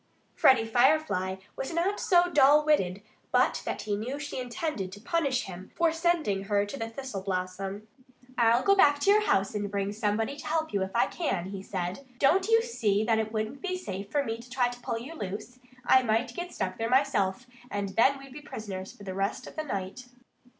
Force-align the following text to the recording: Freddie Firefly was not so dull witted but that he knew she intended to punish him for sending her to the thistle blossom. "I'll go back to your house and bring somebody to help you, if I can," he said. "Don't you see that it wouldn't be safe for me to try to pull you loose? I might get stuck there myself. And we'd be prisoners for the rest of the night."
Freddie 0.33 0.65
Firefly 0.65 1.35
was 1.55 1.71
not 1.71 1.99
so 1.99 2.27
dull 2.27 2.65
witted 2.65 3.03
but 3.31 3.61
that 3.65 3.83
he 3.83 3.95
knew 3.95 4.17
she 4.17 4.39
intended 4.39 4.91
to 4.91 4.99
punish 4.99 5.43
him 5.43 5.69
for 5.75 5.91
sending 5.93 6.45
her 6.45 6.65
to 6.65 6.75
the 6.75 6.89
thistle 6.89 7.21
blossom. 7.21 7.87
"I'll 8.35 8.63
go 8.63 8.73
back 8.73 8.97
to 9.01 9.11
your 9.11 9.21
house 9.27 9.53
and 9.53 9.69
bring 9.69 9.93
somebody 9.93 10.37
to 10.37 10.47
help 10.47 10.73
you, 10.73 10.81
if 10.81 10.95
I 10.95 11.05
can," 11.05 11.49
he 11.51 11.61
said. 11.61 12.03
"Don't 12.17 12.47
you 12.47 12.63
see 12.63 13.03
that 13.03 13.19
it 13.19 13.31
wouldn't 13.31 13.61
be 13.61 13.77
safe 13.77 14.09
for 14.09 14.23
me 14.23 14.39
to 14.39 14.49
try 14.49 14.69
to 14.69 14.81
pull 14.81 14.97
you 14.97 15.13
loose? 15.13 15.59
I 15.85 16.01
might 16.01 16.33
get 16.33 16.51
stuck 16.51 16.79
there 16.79 16.89
myself. 16.89 17.45
And 17.69 17.95
we'd 18.17 18.33
be 18.33 18.41
prisoners 18.41 18.91
for 18.93 19.03
the 19.03 19.13
rest 19.13 19.45
of 19.45 19.55
the 19.55 19.63
night." 19.63 20.05